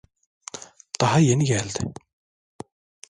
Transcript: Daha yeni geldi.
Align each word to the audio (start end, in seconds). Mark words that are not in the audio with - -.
Daha 1.01 1.19
yeni 1.19 1.45
geldi. 1.45 1.93